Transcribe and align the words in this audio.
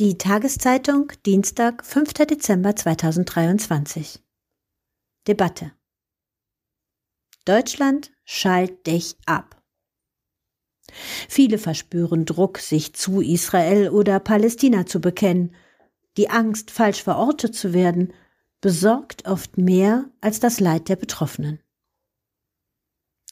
Die 0.00 0.18
Tageszeitung, 0.18 1.12
Dienstag, 1.24 1.84
5. 1.84 2.14
Dezember 2.14 2.74
2023. 2.74 4.24
Debatte. 5.28 5.70
Deutschland 7.44 8.10
schalt 8.24 8.88
dich 8.88 9.16
ab. 9.24 9.62
Viele 11.28 11.58
verspüren 11.58 12.24
Druck, 12.24 12.58
sich 12.58 12.94
zu 12.94 13.20
Israel 13.20 13.90
oder 13.90 14.18
Palästina 14.18 14.84
zu 14.84 15.00
bekennen. 15.00 15.54
Die 16.16 16.28
Angst, 16.28 16.72
falsch 16.72 17.04
verortet 17.04 17.54
zu 17.54 17.72
werden, 17.72 18.12
besorgt 18.60 19.28
oft 19.28 19.58
mehr 19.58 20.10
als 20.20 20.40
das 20.40 20.58
Leid 20.58 20.88
der 20.88 20.96
Betroffenen. 20.96 21.60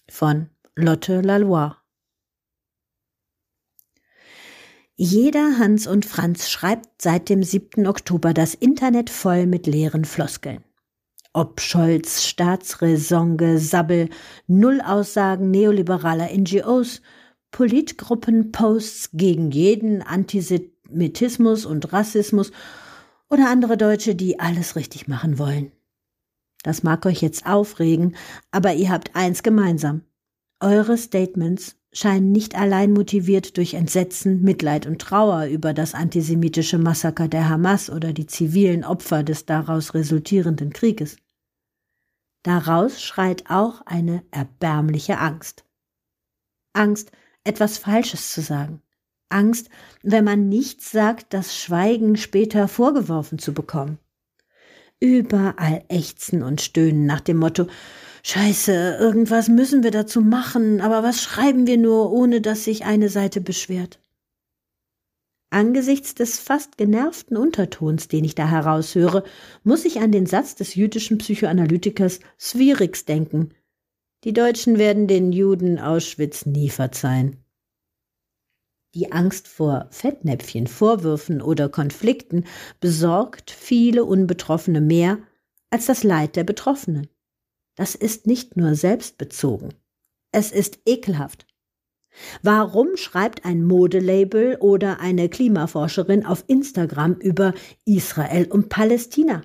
Von 0.08 0.48
Lotte 0.76 1.22
Lalois 1.22 1.81
Jeder 5.04 5.58
Hans 5.58 5.88
und 5.88 6.06
Franz 6.06 6.48
schreibt 6.48 7.02
seit 7.02 7.28
dem 7.28 7.42
7. 7.42 7.88
Oktober 7.88 8.32
das 8.32 8.54
Internet 8.54 9.10
voll 9.10 9.46
mit 9.46 9.66
leeren 9.66 10.04
Floskeln. 10.04 10.62
Ob 11.32 11.60
Scholz, 11.60 12.22
Staatsräson, 12.22 13.36
Gesabbel, 13.36 14.10
Nullaussagen 14.46 15.50
neoliberaler 15.50 16.28
NGOs, 16.32 17.02
Politgruppen, 17.50 18.52
Posts 18.52 19.10
gegen 19.14 19.50
jeden 19.50 20.02
Antisemitismus 20.02 21.66
und 21.66 21.92
Rassismus 21.92 22.52
oder 23.28 23.50
andere 23.50 23.76
Deutsche, 23.76 24.14
die 24.14 24.38
alles 24.38 24.76
richtig 24.76 25.08
machen 25.08 25.36
wollen. 25.36 25.72
Das 26.62 26.84
mag 26.84 27.06
euch 27.06 27.22
jetzt 27.22 27.44
aufregen, 27.44 28.14
aber 28.52 28.74
ihr 28.74 28.90
habt 28.90 29.16
eins 29.16 29.42
gemeinsam. 29.42 30.02
Eure 30.60 30.96
Statements 30.96 31.74
scheinen 31.92 32.32
nicht 32.32 32.56
allein 32.56 32.92
motiviert 32.92 33.56
durch 33.56 33.74
Entsetzen, 33.74 34.42
Mitleid 34.42 34.86
und 34.86 35.00
Trauer 35.00 35.44
über 35.46 35.74
das 35.74 35.94
antisemitische 35.94 36.78
Massaker 36.78 37.28
der 37.28 37.48
Hamas 37.48 37.90
oder 37.90 38.12
die 38.12 38.26
zivilen 38.26 38.84
Opfer 38.84 39.22
des 39.22 39.44
daraus 39.44 39.94
resultierenden 39.94 40.72
Krieges. 40.72 41.16
Daraus 42.42 43.00
schreit 43.02 43.44
auch 43.48 43.82
eine 43.86 44.24
erbärmliche 44.30 45.18
Angst. 45.18 45.64
Angst, 46.72 47.12
etwas 47.44 47.78
Falsches 47.78 48.32
zu 48.32 48.40
sagen. 48.40 48.82
Angst, 49.28 49.68
wenn 50.02 50.24
man 50.24 50.48
nichts 50.48 50.90
sagt, 50.90 51.32
das 51.34 51.56
Schweigen 51.56 52.16
später 52.16 52.68
vorgeworfen 52.68 53.38
zu 53.38 53.52
bekommen. 53.52 53.98
Überall 55.00 55.84
ächzen 55.88 56.42
und 56.42 56.60
stöhnen 56.60 57.06
nach 57.06 57.20
dem 57.20 57.38
Motto 57.38 57.66
Scheiße, 58.24 58.98
irgendwas 59.00 59.48
müssen 59.48 59.82
wir 59.82 59.90
dazu 59.90 60.20
machen, 60.20 60.80
aber 60.80 61.02
was 61.02 61.22
schreiben 61.22 61.66
wir 61.66 61.76
nur, 61.76 62.12
ohne 62.12 62.40
dass 62.40 62.64
sich 62.64 62.84
eine 62.84 63.08
Seite 63.08 63.40
beschwert? 63.40 64.00
Angesichts 65.50 66.14
des 66.14 66.38
fast 66.38 66.78
genervten 66.78 67.36
Untertons, 67.36 68.08
den 68.08 68.24
ich 68.24 68.34
da 68.34 68.48
heraushöre, 68.48 69.24
muss 69.64 69.84
ich 69.84 70.00
an 70.00 70.12
den 70.12 70.26
Satz 70.26 70.54
des 70.54 70.74
jüdischen 70.76 71.18
Psychoanalytikers 71.18 72.20
Swiriks 72.38 73.04
denken. 73.04 73.50
Die 74.24 74.32
Deutschen 74.32 74.78
werden 74.78 75.08
den 75.08 75.32
Juden 75.32 75.78
Auschwitz 75.78 76.46
nie 76.46 76.70
verzeihen. 76.70 77.36
Die 78.94 79.10
Angst 79.10 79.48
vor 79.48 79.88
Fettnäpfchen, 79.90 80.68
Vorwürfen 80.68 81.42
oder 81.42 81.68
Konflikten 81.68 82.44
besorgt 82.80 83.50
viele 83.50 84.04
Unbetroffene 84.04 84.80
mehr 84.80 85.18
als 85.70 85.86
das 85.86 86.04
Leid 86.04 86.36
der 86.36 86.44
Betroffenen. 86.44 87.08
Das 87.74 87.94
ist 87.94 88.26
nicht 88.26 88.56
nur 88.56 88.74
selbstbezogen. 88.74 89.74
Es 90.30 90.52
ist 90.52 90.80
ekelhaft. 90.86 91.46
Warum 92.42 92.96
schreibt 92.96 93.44
ein 93.44 93.64
Modelabel 93.64 94.56
oder 94.60 95.00
eine 95.00 95.28
Klimaforscherin 95.28 96.26
auf 96.26 96.44
Instagram 96.46 97.14
über 97.14 97.54
Israel 97.86 98.46
und 98.50 98.68
Palästina? 98.68 99.42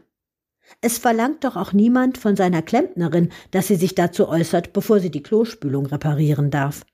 Es 0.82 0.98
verlangt 0.98 1.46
doch 1.46 1.56
auch 1.56 1.72
niemand 1.72 2.18
von 2.18 2.36
seiner 2.36 2.62
Klempnerin, 2.62 3.30
dass 3.52 3.68
sie 3.68 3.78
sich 3.78 3.96
dazu 3.96 4.28
äußert, 4.28 4.74
bevor 4.74 5.00
sie 5.00 5.10
die 5.10 5.24
Klospülung 5.24 5.86
reparieren 5.86 6.52
darf. 6.52 6.86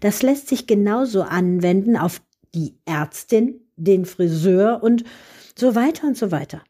Das 0.00 0.22
lässt 0.22 0.48
sich 0.48 0.66
genauso 0.66 1.22
anwenden 1.22 1.96
auf 1.96 2.20
die 2.54 2.78
Ärztin, 2.84 3.60
den 3.76 4.06
Friseur 4.06 4.82
und 4.82 5.04
so 5.56 5.74
weiter 5.74 6.06
und 6.06 6.16
so 6.16 6.32
weiter. 6.32 6.62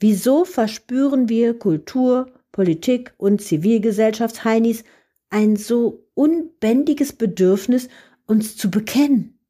Wieso 0.00 0.44
verspüren 0.44 1.28
wir 1.28 1.58
Kultur, 1.58 2.32
Politik 2.54 3.12
und 3.16 3.42
Zivilgesellschaftsheinis 3.42 4.84
ein 5.28 5.56
so 5.56 6.06
unbändiges 6.14 7.12
Bedürfnis, 7.12 7.88
uns 8.26 8.56
zu 8.56 8.70
bekennen? 8.70 9.40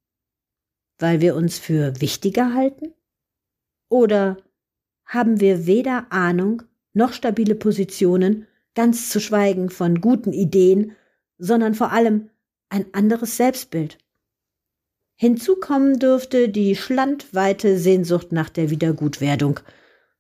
Weil 0.98 1.20
wir 1.20 1.37
uns 1.37 1.59
für 1.59 2.00
wichtiger 2.00 2.54
halten? 2.54 2.94
Oder 3.91 4.38
haben 5.04 5.38
wir 5.38 5.66
weder 5.66 6.10
Ahnung 6.12 6.62
noch 6.94 7.12
stabile 7.12 7.54
Positionen, 7.54 8.47
ganz 8.75 9.10
zu 9.10 9.21
schweigen 9.21 9.69
von 9.69 10.00
guten 10.00 10.32
Ideen, 10.32 10.97
sondern 11.36 11.75
vor 11.75 11.92
allem 11.92 12.31
ein 12.71 12.86
anderes 12.94 13.36
Selbstbild? 13.36 13.98
Hinzu 15.16 15.56
kommen 15.56 15.98
dürfte 15.98 16.48
die 16.48 16.75
schlandweite 16.75 17.78
Sehnsucht 17.78 18.32
nach 18.32 18.48
der 18.48 18.71
Wiedergutwerdung, 18.71 19.60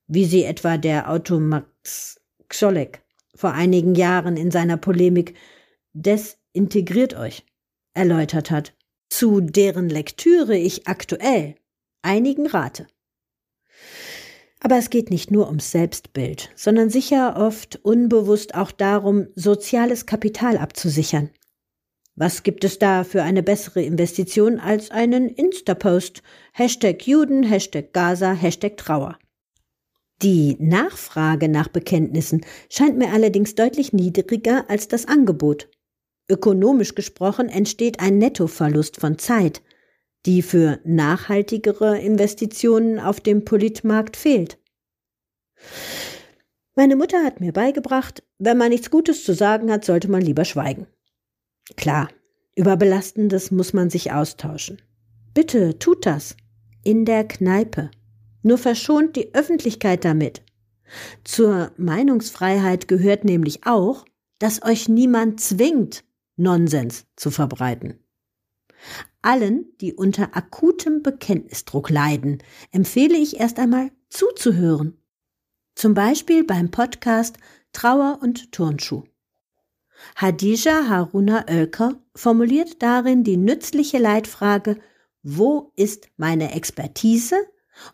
wie 0.06 0.26
sie 0.26 0.44
etwa 0.44 0.76
der 0.76 1.10
Automax 1.10 2.20
Xolek 2.48 3.02
vor 3.34 3.52
einigen 3.52 3.94
Jahren 3.94 4.36
in 4.36 4.50
seiner 4.50 4.76
Polemik 4.76 5.34
Desintegriert 5.92 7.14
euch 7.14 7.44
erläutert 7.94 8.50
hat, 8.50 8.74
zu 9.08 9.40
deren 9.40 9.88
Lektüre 9.88 10.56
ich 10.56 10.88
aktuell 10.88 11.54
einigen 12.02 12.46
rate. 12.46 12.86
Aber 14.60 14.76
es 14.76 14.90
geht 14.90 15.10
nicht 15.10 15.30
nur 15.30 15.46
ums 15.46 15.70
Selbstbild, 15.70 16.50
sondern 16.56 16.90
sicher 16.90 17.36
oft 17.36 17.76
unbewusst 17.84 18.54
auch 18.54 18.72
darum, 18.72 19.28
soziales 19.34 20.06
Kapital 20.06 20.56
abzusichern. 20.56 21.30
Was 22.16 22.44
gibt 22.44 22.64
es 22.64 22.78
da 22.78 23.04
für 23.04 23.22
eine 23.22 23.42
bessere 23.42 23.82
Investition 23.82 24.58
als 24.60 24.90
einen 24.90 25.28
Insta-Post? 25.28 26.22
Hashtag 26.52 27.06
Juden, 27.06 27.42
Hashtag 27.42 27.92
Gaza, 27.92 28.32
Hashtag 28.32 28.76
Trauer. 28.76 29.18
Die 30.24 30.56
Nachfrage 30.58 31.50
nach 31.50 31.68
Bekenntnissen 31.68 32.46
scheint 32.70 32.96
mir 32.96 33.12
allerdings 33.12 33.56
deutlich 33.56 33.92
niedriger 33.92 34.64
als 34.70 34.88
das 34.88 35.06
Angebot. 35.06 35.68
Ökonomisch 36.30 36.94
gesprochen 36.94 37.50
entsteht 37.50 38.00
ein 38.00 38.16
Nettoverlust 38.16 38.98
von 38.98 39.18
Zeit, 39.18 39.60
die 40.24 40.40
für 40.40 40.80
nachhaltigere 40.82 41.98
Investitionen 41.98 42.98
auf 42.98 43.20
dem 43.20 43.44
Politmarkt 43.44 44.16
fehlt. 44.16 44.58
Meine 46.74 46.96
Mutter 46.96 47.22
hat 47.22 47.40
mir 47.40 47.52
beigebracht, 47.52 48.22
wenn 48.38 48.56
man 48.56 48.70
nichts 48.70 48.90
Gutes 48.90 49.24
zu 49.24 49.34
sagen 49.34 49.70
hat, 49.70 49.84
sollte 49.84 50.10
man 50.10 50.22
lieber 50.22 50.46
schweigen. 50.46 50.86
Klar, 51.76 52.08
über 52.56 52.78
Belastendes 52.78 53.50
muss 53.50 53.74
man 53.74 53.90
sich 53.90 54.10
austauschen. 54.12 54.80
Bitte 55.34 55.78
tut 55.78 56.06
das. 56.06 56.34
In 56.82 57.04
der 57.04 57.28
Kneipe 57.28 57.90
nur 58.44 58.58
verschont 58.58 59.16
die 59.16 59.34
Öffentlichkeit 59.34 60.04
damit. 60.04 60.42
Zur 61.24 61.72
Meinungsfreiheit 61.76 62.88
gehört 62.88 63.24
nämlich 63.24 63.66
auch, 63.66 64.04
dass 64.38 64.62
euch 64.62 64.88
niemand 64.88 65.40
zwingt, 65.40 66.04
Nonsens 66.36 67.06
zu 67.16 67.30
verbreiten. 67.30 68.00
Allen, 69.22 69.66
die 69.80 69.94
unter 69.94 70.36
akutem 70.36 71.02
Bekenntnisdruck 71.02 71.88
leiden, 71.88 72.42
empfehle 72.70 73.16
ich 73.16 73.40
erst 73.40 73.58
einmal 73.58 73.90
zuzuhören. 74.10 74.98
Zum 75.74 75.94
Beispiel 75.94 76.44
beim 76.44 76.70
Podcast 76.70 77.36
Trauer 77.72 78.18
und 78.22 78.52
Turnschuh. 78.52 79.04
Hadija 80.16 80.88
Haruna 80.88 81.46
Oelker 81.48 82.00
formuliert 82.14 82.82
darin 82.82 83.24
die 83.24 83.36
nützliche 83.36 83.98
Leitfrage, 83.98 84.78
wo 85.22 85.72
ist 85.76 86.08
meine 86.16 86.52
Expertise 86.52 87.36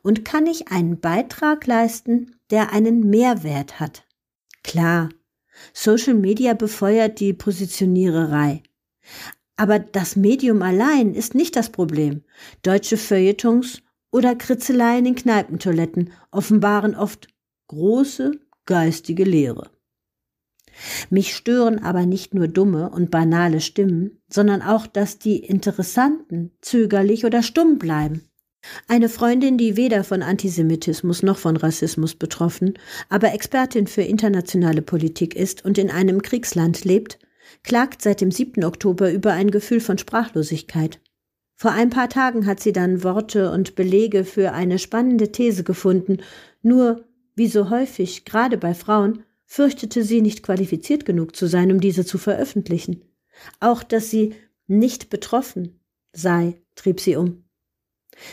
und 0.02 0.24
kann 0.24 0.46
ich 0.46 0.68
einen 0.68 1.00
Beitrag 1.00 1.66
leisten, 1.66 2.36
der 2.50 2.72
einen 2.72 3.08
Mehrwert 3.08 3.80
hat. 3.80 4.04
Klar, 4.62 5.08
Social 5.72 6.14
Media 6.14 6.54
befeuert 6.54 7.20
die 7.20 7.32
Positioniererei. 7.32 8.62
Aber 9.56 9.78
das 9.78 10.16
Medium 10.16 10.62
allein 10.62 11.14
ist 11.14 11.34
nicht 11.34 11.54
das 11.56 11.70
Problem. 11.70 12.22
Deutsche 12.62 12.96
Feuilletons 12.96 13.82
oder 14.10 14.34
Kritzeleien 14.34 15.06
in 15.06 15.14
Kneipentoiletten 15.14 16.12
offenbaren 16.30 16.94
oft 16.94 17.28
große 17.68 18.32
geistige 18.66 19.24
Lehre. 19.24 19.70
Mich 21.10 21.34
stören 21.34 21.78
aber 21.80 22.06
nicht 22.06 22.32
nur 22.32 22.48
dumme 22.48 22.90
und 22.90 23.10
banale 23.10 23.60
Stimmen, 23.60 24.22
sondern 24.28 24.62
auch, 24.62 24.86
dass 24.86 25.18
die 25.18 25.38
Interessanten 25.38 26.52
zögerlich 26.62 27.24
oder 27.24 27.42
stumm 27.42 27.78
bleiben. 27.78 28.29
Eine 28.88 29.08
Freundin, 29.08 29.56
die 29.56 29.76
weder 29.76 30.04
von 30.04 30.22
Antisemitismus 30.22 31.22
noch 31.22 31.38
von 31.38 31.56
Rassismus 31.56 32.14
betroffen, 32.14 32.74
aber 33.08 33.32
Expertin 33.32 33.86
für 33.86 34.02
internationale 34.02 34.82
Politik 34.82 35.34
ist 35.34 35.64
und 35.64 35.78
in 35.78 35.90
einem 35.90 36.22
Kriegsland 36.22 36.84
lebt, 36.84 37.18
klagt 37.62 38.02
seit 38.02 38.20
dem 38.20 38.30
7. 38.30 38.64
Oktober 38.64 39.12
über 39.12 39.32
ein 39.32 39.50
Gefühl 39.50 39.80
von 39.80 39.98
Sprachlosigkeit. 39.98 41.00
Vor 41.54 41.72
ein 41.72 41.90
paar 41.90 42.08
Tagen 42.08 42.46
hat 42.46 42.60
sie 42.60 42.72
dann 42.72 43.02
Worte 43.02 43.50
und 43.50 43.74
Belege 43.74 44.24
für 44.24 44.52
eine 44.52 44.78
spannende 44.78 45.30
These 45.30 45.62
gefunden, 45.62 46.18
nur, 46.62 47.04
wie 47.34 47.48
so 47.48 47.70
häufig, 47.70 48.24
gerade 48.24 48.56
bei 48.56 48.74
Frauen, 48.74 49.24
fürchtete 49.46 50.04
sie 50.04 50.20
nicht 50.22 50.42
qualifiziert 50.42 51.04
genug 51.04 51.34
zu 51.34 51.46
sein, 51.46 51.72
um 51.72 51.80
diese 51.80 52.04
zu 52.04 52.18
veröffentlichen. 52.18 53.02
Auch 53.58 53.82
dass 53.82 54.10
sie 54.10 54.34
nicht 54.68 55.10
betroffen 55.10 55.80
sei, 56.12 56.62
trieb 56.76 57.00
sie 57.00 57.16
um. 57.16 57.44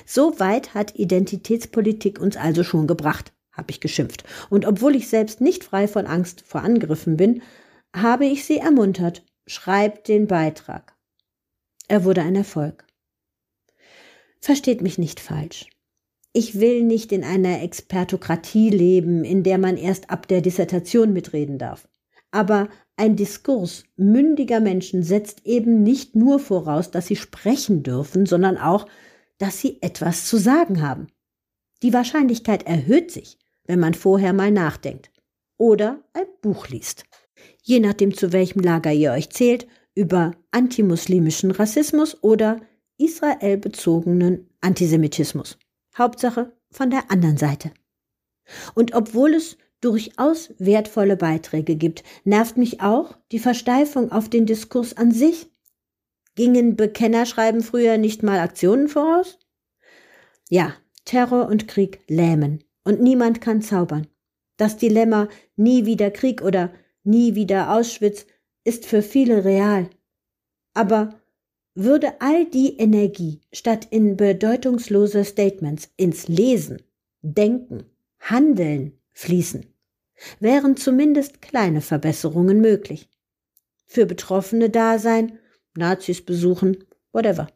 So 0.05 0.39
weit 0.39 0.73
hat 0.73 0.95
Identitätspolitik 0.95 2.19
uns 2.19 2.37
also 2.37 2.63
schon 2.63 2.87
gebracht, 2.87 3.33
habe 3.51 3.71
ich 3.71 3.79
geschimpft. 3.79 4.23
Und 4.49 4.65
obwohl 4.65 4.95
ich 4.95 5.09
selbst 5.09 5.41
nicht 5.41 5.63
frei 5.63 5.87
von 5.87 6.05
Angst 6.05 6.41
vor 6.45 6.61
Angriffen 6.61 7.17
bin, 7.17 7.41
habe 7.95 8.25
ich 8.25 8.45
sie 8.45 8.57
ermuntert, 8.57 9.23
schreibt 9.47 10.07
den 10.07 10.27
Beitrag. 10.27 10.95
Er 11.87 12.03
wurde 12.03 12.21
ein 12.21 12.35
Erfolg. 12.35 12.85
Versteht 14.39 14.81
mich 14.81 14.97
nicht 14.97 15.19
falsch. 15.19 15.67
Ich 16.33 16.59
will 16.59 16.83
nicht 16.83 17.11
in 17.11 17.23
einer 17.23 17.63
Expertokratie 17.63 18.69
leben, 18.69 19.23
in 19.23 19.43
der 19.43 19.57
man 19.57 19.77
erst 19.77 20.09
ab 20.09 20.27
der 20.27 20.41
Dissertation 20.41 21.11
mitreden 21.13 21.57
darf. 21.57 21.87
Aber 22.31 22.69
ein 22.97 23.15
Diskurs 23.15 23.85
mündiger 23.95 24.59
Menschen 24.59 25.01
setzt 25.01 25.45
eben 25.45 25.81
nicht 25.81 26.15
nur 26.15 26.39
voraus, 26.39 26.91
dass 26.91 27.07
sie 27.07 27.15
sprechen 27.15 27.83
dürfen, 27.83 28.25
sondern 28.25 28.57
auch, 28.57 28.87
dass 29.37 29.59
sie 29.59 29.81
etwas 29.81 30.25
zu 30.25 30.37
sagen 30.37 30.81
haben. 30.81 31.07
Die 31.83 31.93
Wahrscheinlichkeit 31.93 32.63
erhöht 32.63 33.11
sich, 33.11 33.37
wenn 33.65 33.79
man 33.79 33.93
vorher 33.93 34.33
mal 34.33 34.51
nachdenkt 34.51 35.11
oder 35.57 36.03
ein 36.13 36.25
Buch 36.41 36.67
liest. 36.69 37.03
Je 37.61 37.79
nachdem, 37.79 38.15
zu 38.15 38.31
welchem 38.33 38.61
Lager 38.61 38.91
ihr 38.91 39.11
euch 39.11 39.29
zählt, 39.29 39.67
über 39.93 40.31
antimuslimischen 40.51 41.51
Rassismus 41.51 42.23
oder 42.23 42.61
israelbezogenen 42.97 44.49
Antisemitismus. 44.61 45.57
Hauptsache 45.97 46.53
von 46.71 46.89
der 46.89 47.11
anderen 47.11 47.37
Seite. 47.37 47.71
Und 48.75 48.93
obwohl 48.93 49.33
es 49.33 49.57
durchaus 49.81 50.53
wertvolle 50.57 51.17
Beiträge 51.17 51.75
gibt, 51.75 52.03
nervt 52.23 52.57
mich 52.57 52.81
auch 52.81 53.17
die 53.31 53.39
Versteifung 53.39 54.11
auf 54.11 54.29
den 54.29 54.45
Diskurs 54.45 54.95
an 54.95 55.11
sich. 55.11 55.51
Gingen 56.37 56.75
Bekennerschreiben 56.75 57.61
früher 57.61 57.97
nicht 57.97 58.21
mal 58.21 58.37
Aktionen 58.37 58.89
voraus? 58.89 59.39
Ja, 60.49 60.75
Terror 61.03 61.47
und 61.47 61.67
Krieg 61.67 62.01
lähmen, 62.07 62.63
und 62.83 63.01
niemand 63.01 63.41
kann 63.41 63.63
zaubern. 63.63 64.05
Das 64.55 64.77
Dilemma 64.77 65.29
nie 65.55 65.87
wieder 65.87 66.11
Krieg 66.11 66.43
oder 66.43 66.71
nie 67.03 67.33
wieder 67.33 67.73
Auschwitz 67.73 68.27
ist 68.63 68.85
für 68.85 69.01
viele 69.01 69.45
real. 69.45 69.89
Aber 70.75 71.19
würde 71.73 72.21
all 72.21 72.45
die 72.45 72.77
Energie 72.77 73.41
statt 73.51 73.87
in 73.89 74.15
bedeutungslose 74.15 75.25
Statements 75.25 75.91
ins 75.97 76.27
Lesen, 76.27 76.83
Denken, 77.23 77.85
Handeln 78.19 78.99
fließen, 79.11 79.65
wären 80.39 80.77
zumindest 80.77 81.41
kleine 81.41 81.81
Verbesserungen 81.81 82.61
möglich. 82.61 83.09
Für 83.87 84.05
Betroffene 84.05 84.69
da 84.69 84.99
sein, 84.99 85.39
Nazis 85.77 86.21
besuchen, 86.21 86.83
whatever. 87.13 87.47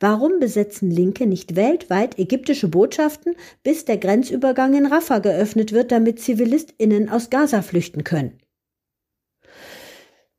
Warum 0.00 0.38
besetzen 0.38 0.90
Linke 0.90 1.26
nicht 1.26 1.56
weltweit 1.56 2.18
ägyptische 2.18 2.68
Botschaften, 2.68 3.34
bis 3.62 3.84
der 3.84 3.98
Grenzübergang 3.98 4.74
in 4.74 4.86
Rafah 4.86 5.18
geöffnet 5.18 5.72
wird, 5.72 5.92
damit 5.92 6.20
ZivilistInnen 6.20 7.08
aus 7.08 7.30
Gaza 7.30 7.62
flüchten 7.62 8.04
können? 8.04 8.38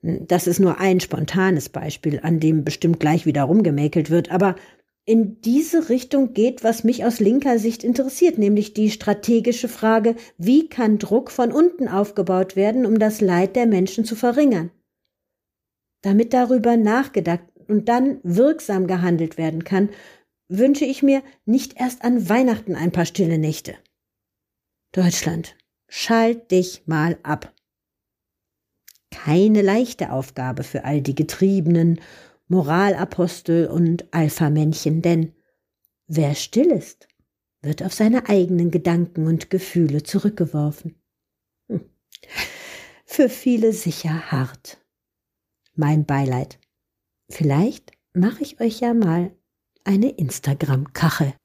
Das 0.01 0.47
ist 0.47 0.59
nur 0.59 0.79
ein 0.79 1.00
spontanes 1.00 1.69
Beispiel, 1.69 2.19
an 2.24 2.39
dem 2.39 2.63
bestimmt 2.63 3.00
gleich 3.00 3.25
wieder 3.25 3.44
rumgemäkelt 3.44 4.09
wird, 4.09 4.31
aber 4.31 4.56
in 5.06 5.41
diese 5.41 5.89
Richtung 5.89 6.33
geht, 6.33 6.63
was 6.63 6.83
mich 6.83 7.06
aus 7.06 7.19
linker 7.19 7.59
Sicht 7.59 7.83
interessiert, 7.83 8.38
nämlich 8.38 8.74
die 8.74 8.91
strategische 8.91 9.69
Frage, 9.69 10.15
wie 10.38 10.68
kann 10.68 10.97
Druck 10.97 11.31
von 11.31 11.51
unten 11.51 11.88
aufgebaut 11.88 12.56
werden, 12.56 12.85
um 12.85 13.00
das 13.00 13.21
Leid 13.21 13.56
der 13.56 13.68
Menschen 13.68 14.03
zu 14.03 14.15
verringern? 14.15 14.69
Damit 16.07 16.33
darüber 16.33 16.77
nachgedacht 16.77 17.44
und 17.68 17.89
dann 17.89 18.19
wirksam 18.24 18.88
gehandelt 18.88 19.38
werden 19.38 19.63
kann, 19.63 19.89
wünsche 20.48 20.86
ich 20.86 21.04
mir 21.04 21.21
nicht 21.45 21.80
erst 21.80 22.04
an 22.04 22.30
Weihnachten 22.30 22.75
ein 22.75 22.92
paar 22.92 23.06
stille 23.06 23.38
Nächte. 23.38 23.75
Deutschland, 24.94 25.57
schalt 25.89 26.51
dich 26.51 26.83
mal 26.86 27.18
ab 27.24 27.54
keine 29.18 29.62
leichte 29.62 30.12
Aufgabe 30.12 30.63
für 30.63 30.86
all 30.86 31.01
die 31.01 31.15
Getriebenen, 31.15 32.00
Moralapostel 32.48 33.68
und 33.68 34.06
Alphamännchen, 34.13 35.01
denn 35.01 35.33
wer 36.07 36.36
still 36.36 36.68
ist, 36.68 37.07
wird 37.62 37.83
auf 37.83 37.94
seine 37.94 38.30
eigenen 38.30 38.71
Gedanken 38.71 39.27
und 39.27 39.50
Gefühle 39.50 40.03
zurückgeworfen. 40.03 40.95
Hm. 41.68 41.81
Für 43.06 43.27
viele 43.27 43.74
sicher 43.74 44.31
hart. 44.31 44.77
Mein 45.79 46.06
Beileid. 46.06 46.59
Vielleicht 47.31 47.91
mache 48.13 48.41
ich 48.41 48.59
euch 48.59 48.79
ja 48.79 48.95
mal 48.95 49.31
eine 49.83 50.09
Instagram-Kachel. 50.09 51.35